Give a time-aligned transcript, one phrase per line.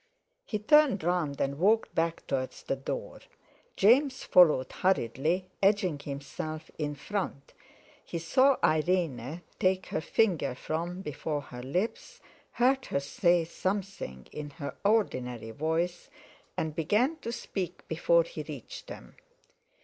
[0.47, 3.19] He turned round and walked back towards the door.
[3.75, 7.53] James followed hurriedly, edging himself in front.
[8.03, 12.19] He saw Irene take her finger from before her lips,
[12.53, 16.09] heard her say something in her ordinary voice,
[16.57, 19.15] and began to speak before he reached them.